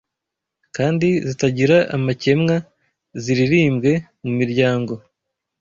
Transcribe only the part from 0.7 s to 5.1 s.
kandi zitagira amakemwa ziririmbwe mu miryango